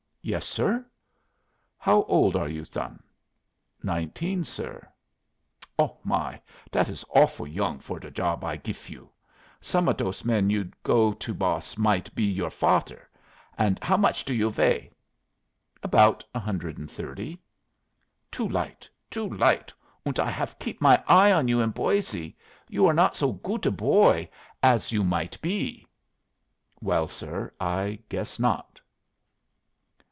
[0.23, 0.85] "Yes, sir."
[1.79, 3.01] "How old are you, son?"
[3.81, 4.87] "Nineteen, sir."
[5.79, 6.39] "Oh my,
[6.71, 9.09] that is offle young for the job I gif you.
[9.61, 13.09] Some of dose man you go to boss might be your father.
[13.57, 14.91] Und how much do you weigh?"
[15.81, 17.41] "About a hundred and thirty."
[18.29, 19.73] "Too light, too light.
[20.05, 22.37] Und I haf keep my eye on you in Boise.
[22.69, 24.29] You are not so goot a boy
[24.61, 25.87] as you might be."
[26.79, 28.67] "Well, sir, I guess not."